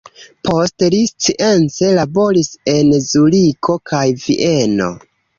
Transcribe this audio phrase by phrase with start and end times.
[0.47, 4.89] Poste li science laboris en Zuriko kaj Vieno.